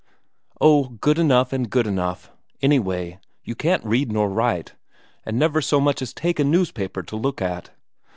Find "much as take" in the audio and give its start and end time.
5.79-6.39